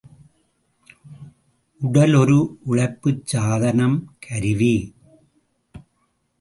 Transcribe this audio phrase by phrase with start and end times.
[1.81, 2.57] உடல், ஒரு
[2.65, 4.75] உழைப்புச் சாதனம் கருவி.